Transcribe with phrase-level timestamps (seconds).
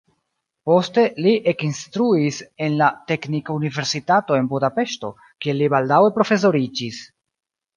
[0.69, 5.13] Poste li ekinstruis en la teknikuniversitato en Budapeŝto,
[5.45, 7.05] kie li baldaŭe profesoriĝis.